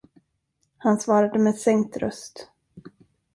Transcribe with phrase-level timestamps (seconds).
[0.77, 2.49] Han svarade med sänkt röst.